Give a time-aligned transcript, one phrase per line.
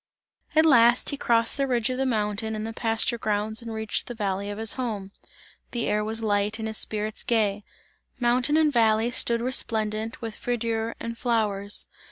[0.55, 4.07] At last he crossed the ridge of the mountain and the pasture grounds and reached
[4.07, 5.11] the valley of his home;
[5.69, 7.63] the air was light and his spirits gay,
[8.19, 11.85] mountain and valley stood resplendent with verdure and flowers.